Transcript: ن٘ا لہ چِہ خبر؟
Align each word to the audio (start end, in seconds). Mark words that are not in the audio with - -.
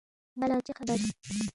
ن٘ا 0.37 0.45
لہ 0.49 0.57
چِہ 0.65 0.73
خبر؟ 0.77 0.97